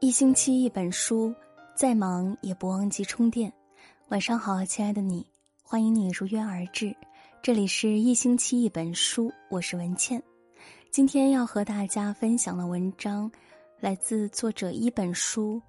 [0.00, 1.34] 一星期一本书，
[1.74, 3.52] 再忙也不忘记充电。
[4.08, 5.26] 晚上好，亲爱的你，
[5.62, 6.94] 欢迎你如约而至。
[7.42, 10.22] 这里是一星期一本书，我是文倩。
[10.90, 13.32] 今天要和大家分享的文章，
[13.80, 15.60] 来自作者一本书，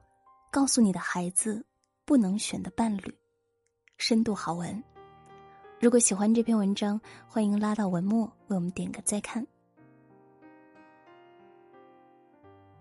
[0.52, 1.66] 告诉你的孩子
[2.06, 3.18] 不能选的伴侣，
[3.98, 4.84] 深度好文。
[5.78, 9.46] 如果喜欢这篇文章，欢迎拉到文末为我们点个再看。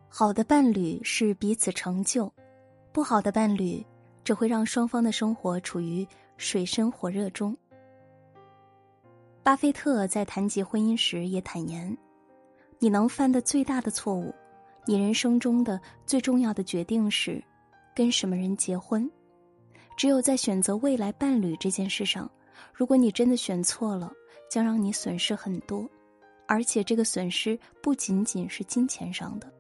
[0.09, 2.33] 好的伴侣是彼此成就，
[2.93, 3.85] 不好的伴侣
[4.23, 7.57] 只会让双方的生活处于水深火热中。
[9.43, 11.99] 巴菲特在谈及婚姻时也坦言
[12.79, 14.33] ：“你能犯的最大的错误，
[14.87, 17.43] 你人生中的最重要的决定是
[17.93, 19.11] 跟什么人结婚。
[19.97, 22.31] 只有在选择未来伴侣这件事上，
[22.73, 24.13] 如果你真的选错了，
[24.51, 25.89] 将让你损失很多，
[26.47, 29.53] 而且这个损失不仅仅是金钱上的。”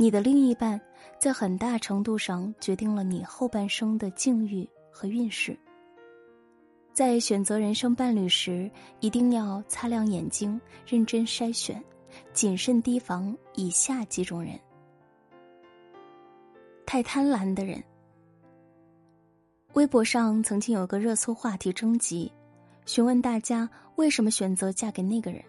[0.00, 0.80] 你的另一半，
[1.18, 5.58] 在很大程度上决定了你后半生的境遇和运势。
[6.92, 8.70] 在选择人生伴侣时，
[9.00, 11.82] 一定要擦亮眼睛，认真筛选，
[12.32, 14.58] 谨慎提防以下几种人：
[16.86, 17.82] 太贪婪的人。
[19.74, 22.32] 微博上曾经有个热搜话题征集，
[22.86, 25.44] 询问大家为什么选择嫁给那个人。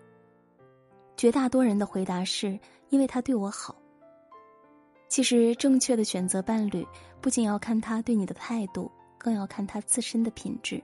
[1.16, 3.76] 绝大多人的回答是因为他对我好。
[5.08, 6.86] 其实，正确的选择伴侣，
[7.22, 10.84] 不仅要看他对你的态度，更要看他自身的品质。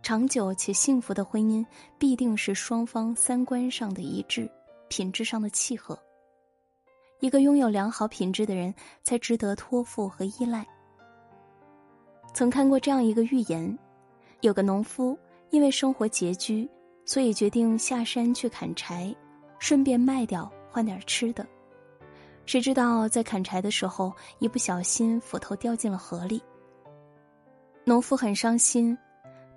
[0.00, 1.66] 长久且幸福的婚姻，
[1.98, 4.48] 必定是双方三观上的一致，
[4.88, 5.98] 品质上的契合。
[7.18, 8.72] 一个拥有良好品质的人，
[9.02, 10.66] 才值得托付和依赖。
[12.32, 13.78] 曾看过这样一个寓言：
[14.40, 15.18] 有个农夫
[15.50, 16.68] 因为生活拮据，
[17.04, 19.14] 所以决定下山去砍柴，
[19.58, 21.46] 顺便卖掉换点吃的。
[22.46, 26.42] 谁知道在砍柴的时候，一不小心斧头掉进了河里。
[27.84, 28.96] 农夫很伤心，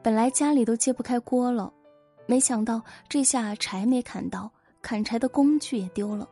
[0.02, 1.72] 本来家里都揭不开锅了，
[2.26, 6.28] 没想到这下柴没砍到，砍柴的工具也丢了。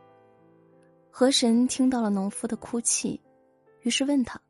[1.10, 3.20] 河神听到了农夫的哭泣，
[3.82, 4.40] 于是问他：“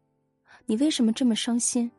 [0.67, 1.91] 你为什么这么伤心？”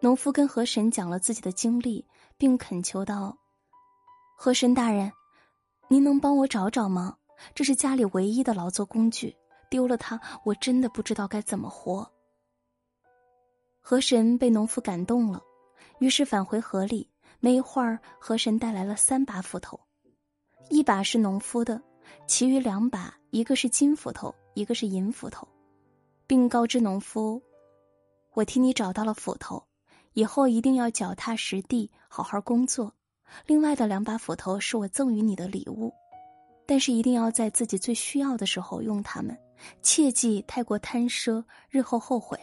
[0.00, 2.04] 农夫跟河神讲了自己的经历，
[2.36, 3.36] 并恳求道
[4.36, 5.10] ：“河神大人，
[5.88, 7.16] 您能帮我找找吗？”
[7.54, 9.34] 这是家里唯一的劳作工具，
[9.68, 12.08] 丢了它，我真的不知道该怎么活。
[13.80, 15.42] 河神被农夫感动了，
[15.98, 17.10] 于是返回河里。
[17.40, 19.78] 没一会儿，河神带来了三把斧头，
[20.70, 21.82] 一把是农夫的，
[22.26, 25.46] 其余两把，一个是金斧头，一个是银斧头，
[26.26, 27.42] 并告知农夫
[28.34, 29.62] ：“我替你找到了斧头，
[30.12, 32.94] 以后一定要脚踏实地，好好工作。
[33.46, 35.92] 另外的两把斧头是我赠予你的礼物。”
[36.66, 39.36] 但是一定要在自己最需要的时候用它们，
[39.82, 42.40] 切忌太过贪奢，日后后悔。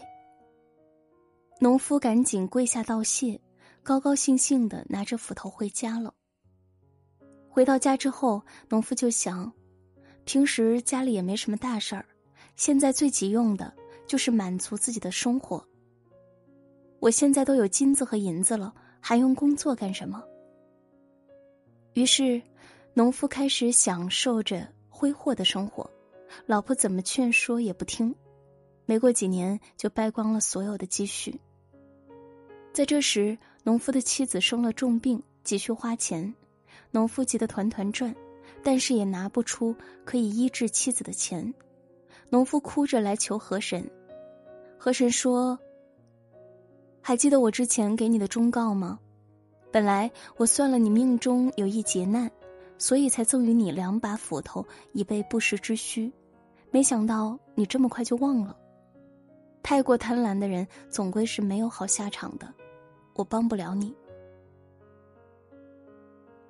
[1.60, 3.42] 农夫赶紧跪下道谢，
[3.82, 6.14] 高高兴兴的拿着斧头回家了。
[7.50, 9.52] 回到家之后，农夫就想，
[10.24, 12.06] 平时家里也没什么大事儿，
[12.56, 13.74] 现在最急用的
[14.06, 15.66] 就是满足自己的生活。
[17.00, 20.24] 我现在都有金子和银子了，还用工作干什么？
[21.94, 22.42] 于是。
[22.94, 25.90] 农夫开始享受着挥霍的生活，
[26.46, 28.14] 老婆怎么劝说也不听，
[28.86, 31.40] 没过几年就败光了所有的积蓄。
[32.74, 36.36] 在这时，农夫的妻子生了重病，急需花钱，
[36.92, 38.14] 农夫急得团团转，
[38.62, 39.74] 但是也拿不出
[40.04, 41.54] 可以医治妻子的钱。
[42.32, 43.88] 农夫哭着来求河神，
[44.80, 45.60] 河神说
[47.04, 48.98] ：“还记得我之前给你的忠告吗？
[49.72, 52.32] 本来我算了你命中有一劫难。”
[52.82, 56.12] 所以才赠予你两把斧头，以备不时之需。
[56.72, 58.58] 没想到你这么快就忘了。
[59.62, 62.52] 太过贪婪的人，总归是没有好下场的。
[63.14, 63.94] 我帮不了你。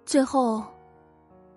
[0.05, 0.63] 最后，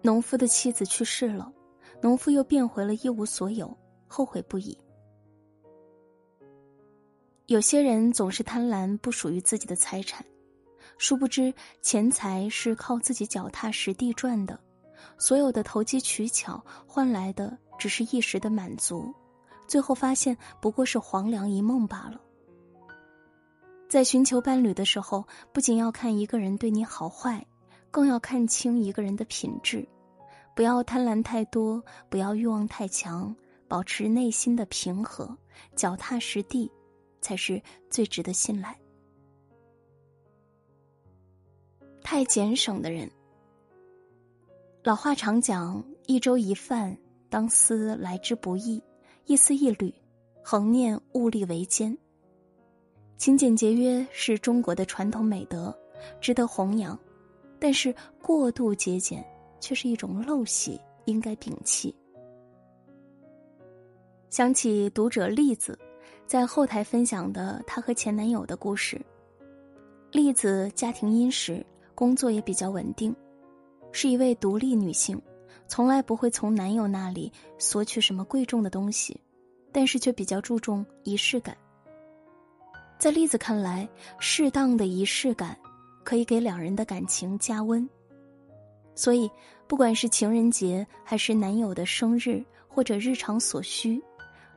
[0.03, 1.53] 农夫的妻子去世了，
[2.01, 3.73] 农夫又变回了一无所有，
[4.07, 4.77] 后悔不已。
[7.47, 10.25] 有些人总是贪婪不属于自己的财产。
[10.97, 11.53] 殊不知，
[11.83, 14.59] 钱财是靠自己脚踏实地赚的，
[15.19, 19.13] 所有的投机取巧换来的只是一时的满足，
[19.67, 22.21] 最后发现不过是黄粱一梦罢了。
[23.89, 27.45] 在寻求伴侣的时候，不仅要看一个人对你好坏，
[27.91, 29.87] 更要看清一个人的品质，
[30.55, 33.35] 不要贪婪太多，不要欲望太强，
[33.75, 35.37] 保持内心的平和，
[35.75, 36.71] 脚踏实地，
[37.21, 37.61] 才是
[37.91, 38.79] 最值得信赖。
[42.01, 43.11] 太俭省的人，
[44.85, 46.97] 老话常讲：“一粥一饭，
[47.29, 48.81] 当思来之不易；
[49.25, 49.93] 一丝一缕，
[50.41, 51.99] 恒念物力维艰。”
[53.19, 55.77] 勤俭节约是中国的传统美德，
[56.21, 56.97] 值得弘扬。
[57.59, 57.93] 但是
[58.23, 59.27] 过度节俭
[59.59, 61.93] 却是一种陋习，应该摒弃。
[64.35, 65.79] 想起读者栗子
[66.27, 69.01] 在后台分享的她和前男友的故事。
[70.11, 71.65] 栗子家庭殷实，
[71.95, 73.15] 工作也比较稳定。
[73.93, 75.23] 是一位独立女性，
[75.69, 79.17] 从来不会从男友那里索取什么贵重的东西，
[79.71, 81.57] 但是却比较注重仪式感。
[82.99, 83.89] 在栗子看来，
[84.19, 85.57] 适当的仪式感
[86.03, 87.89] 可以给两人的感情加温。
[88.97, 89.31] 所以，
[89.69, 94.03] 不管是情人节，还是男友的生日，或者日常所需，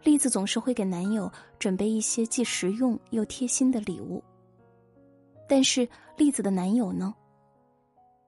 [0.03, 4.23] 栗子总是会给男友准备一些既实用又贴心的礼物。
[5.49, 7.13] 但是，栗子的男友呢？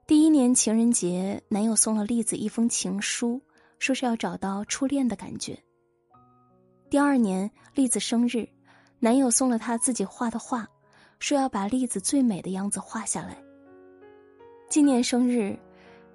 [0.08, 3.42] 第一年情人节，男友送了栗子一封情书，
[3.78, 5.58] 说是要找到初恋的感觉。
[6.90, 8.48] 第二年栗子生日，
[9.00, 10.68] 男友送了她自己画的画，
[11.20, 13.38] 说要把栗子最美的样子画下来。
[14.68, 15.58] 今年生日，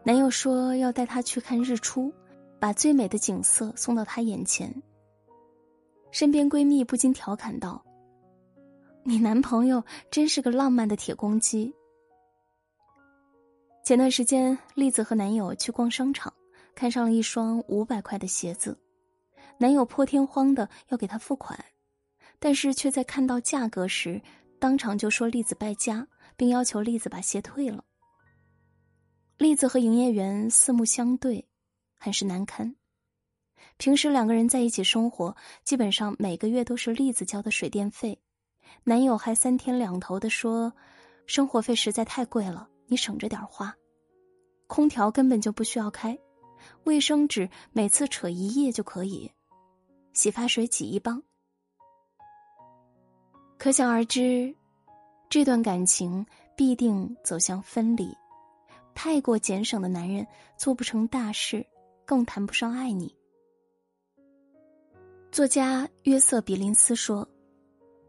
[0.03, 2.13] 男友说要带她去看日出，
[2.59, 4.75] 把最美的景色送到她眼前。
[6.15, 7.85] 身边闺蜜不禁调侃道
[9.03, 11.75] ：“你男朋友真是个浪漫的铁公鸡。”
[13.83, 16.33] 前段时间，栗子和男友去逛商场，
[16.73, 18.79] 看上了一双五百块的鞋子，
[19.59, 21.59] 男友破天荒的要给她付款，
[22.39, 24.23] 但是却在看到价格时，
[24.61, 26.07] 当场就说栗子败家，
[26.37, 27.85] 并要求栗子把鞋退了。
[29.37, 31.45] 栗子和营业员四目相对，
[31.99, 32.77] 很是难堪。
[33.77, 38.19] 平时两个人在一起生活，基本上每个月都是栗子交的水电费，
[38.85, 40.73] 男友还三天两头的说，
[41.27, 42.69] 生活费实在太贵了。
[42.87, 43.75] 你省着点花，
[44.67, 46.19] 空调根本就不需要开，
[46.85, 49.31] 卫生纸每次扯一页就可以，
[50.13, 51.23] 洗发水挤一帮。
[53.57, 54.55] 可想而知，
[55.31, 56.25] 这段感情
[56.55, 58.15] 必定走向分离。
[58.95, 60.27] 太过俭省的男人
[60.59, 61.67] 做不成大事，
[62.05, 63.17] 更谈不上爱你。
[65.35, 67.29] 作家约瑟·比林斯说：“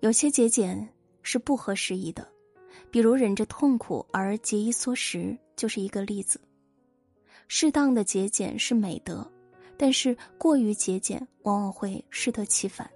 [0.01, 0.87] 有些节俭
[1.23, 2.23] 是不合时宜的。”
[2.91, 6.39] 比如忍着痛苦而节衣缩食，就是一个例子。
[7.47, 9.27] 适当的节俭是美德，
[9.75, 12.87] 但是过于节俭往往会适得其反。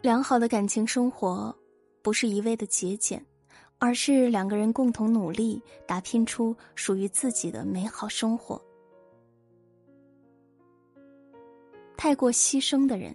[0.00, 1.54] 良好的感情生活，
[2.00, 3.22] 不是一味的节俭，
[3.78, 8.58] 而是两个人共同努力，打拼出属于自己的美好生活。
[12.02, 13.14] 太过牺牲的人，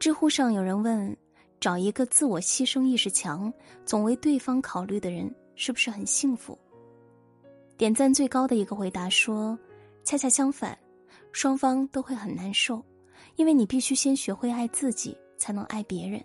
[0.00, 1.16] 知乎上有人问。
[1.60, 3.50] 找一个自我牺牲意识强、
[3.86, 6.58] 总为对方考虑的人，是不是很幸福？
[7.76, 9.56] 点赞最高的一个回答说
[10.02, 10.76] ：“恰恰相反，
[11.30, 12.84] 双方都会很难受，
[13.36, 16.20] 因为你必须先学会爱自己，才能爱别人。”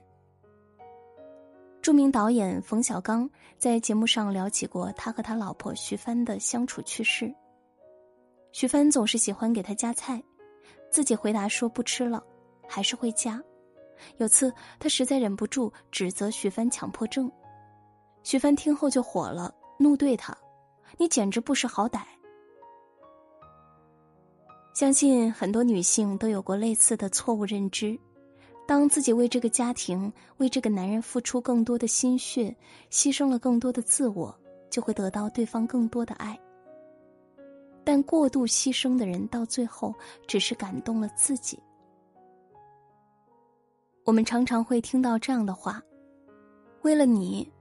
[1.80, 7.32] 著名导演冯小刚在节目上聊起过他和他老婆徐帆的相处趣事。
[8.52, 10.22] 徐帆总是喜欢给他夹菜，
[10.90, 12.24] 自己回答说不吃了，
[12.68, 13.42] 还是会加。
[14.18, 17.32] 有次，他实在忍不住指责徐帆强迫症，
[18.24, 20.36] 徐帆听后就火了，怒对他
[20.98, 22.02] ：“你简直不识好歹！”
[24.74, 28.00] 相信很多女性都有过类似的错误认知：
[28.66, 32.56] 当自己为这个家庭、为这个男人付出更多的心血，
[32.90, 34.34] 牺牲了更多的自我，
[34.70, 36.40] 就会得到对方更多的爱。
[37.90, 39.92] 但过度牺牲的人，到最后
[40.28, 41.58] 只是感动了自己。
[44.06, 45.82] 我们常常会听到这样的话
[46.86, 47.52] ：“为了你，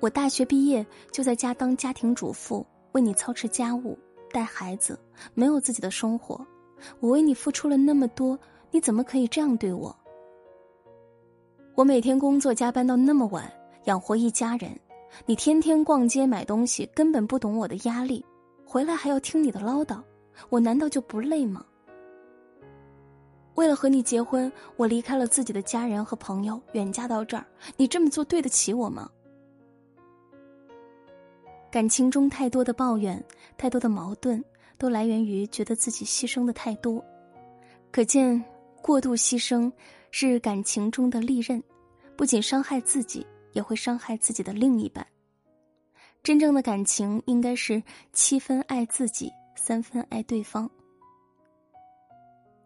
[0.00, 3.98] 我大学毕业就在家当家庭主妇，为你操持家务、
[4.32, 4.98] 带孩子，
[5.34, 6.40] 没有自己的生活。
[7.00, 8.38] 我为你付出了那么多，
[8.70, 9.94] 你怎么可以这样对我？
[11.74, 13.52] 我每天工作加班到那么晚，
[13.84, 14.74] 养活一家人，
[15.26, 18.24] 你天天逛街买东西，根本不懂我的压力，
[18.70, 19.98] 回来还要听你的唠叨，
[20.50, 21.64] 我难道就不累吗？”
[23.56, 27.46] 为了和你结婚，我离开了自己的家人和朋友，远嫁到这儿。
[27.78, 29.10] 你这么做对得起我吗？
[31.70, 33.24] 感情中太多的抱怨，
[33.56, 34.44] 太多的矛盾，
[34.76, 37.02] 都来源于觉得自己牺牲的太多。
[37.90, 38.44] 可见，
[38.82, 39.72] 过度牺牲
[40.10, 41.62] 是感情中的利刃，
[42.16, 45.04] 不仅伤害自己，也会伤害自己的另一半。
[46.22, 47.82] 真正的感情应该是
[48.12, 50.70] 七分爱自己，三分爱对方。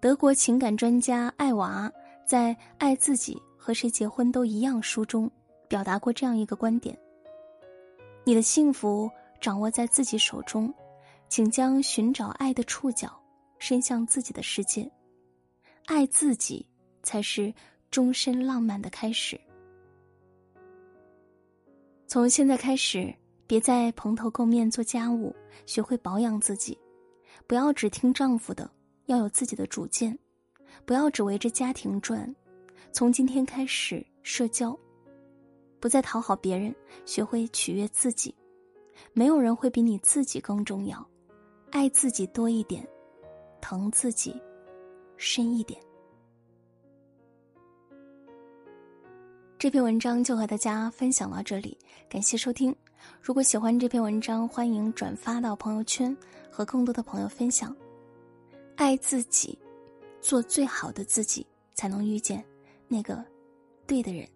[0.01, 1.91] 德国情感专家艾娃
[2.27, 5.31] 在《爱自己和谁结婚都一样》书中
[5.69, 6.99] 表达过这样一个观点：
[8.25, 9.09] 你的幸福
[9.41, 10.75] 掌握在自己手中，
[11.29, 13.17] 请将寻找爱的触角
[13.61, 14.91] 伸向自己的世界，
[15.87, 16.69] 爱自己
[17.05, 17.55] 才是
[17.93, 19.41] 终身浪漫的开始。
[22.09, 23.15] 从现在开始，
[23.53, 26.79] 别再蓬头垢面做家务，学会保养自己，
[27.47, 28.71] 不要只听丈夫的，
[29.05, 30.19] 要有自己的主见，
[30.87, 32.35] 不要只围着家庭转。
[32.93, 34.75] 从今天开始，社交，
[35.81, 38.35] 不再讨好别人，学会取悦自己。
[39.13, 41.07] 没有人会比你自己更重要，
[41.73, 42.89] 爱自己多一点，
[43.61, 44.35] 疼自己
[45.19, 45.79] 深一点。
[49.63, 51.79] 这篇文章就和大家分享到这里，
[52.09, 52.75] 感谢收听。
[53.21, 56.17] 如果喜欢这篇文章，欢迎转发到朋友圈，
[56.51, 57.73] 和更多的朋友分享。
[58.75, 59.57] 爱自己，
[60.21, 62.45] 做最好的自己，才能遇见
[62.89, 63.25] 那个
[63.87, 64.29] 对的人。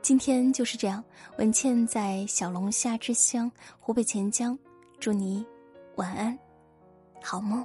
[0.00, 1.04] 今天就是这样，
[1.36, 4.58] 文倩在小龙虾之乡湖北潜江，
[4.98, 5.44] 祝你
[5.96, 6.38] 晚安，
[7.22, 7.62] 好梦。